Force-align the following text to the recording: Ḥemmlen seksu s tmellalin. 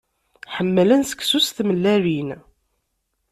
Ḥemmlen 0.55 1.01
seksu 1.05 1.39
s 1.45 1.47
tmellalin. 1.51 2.29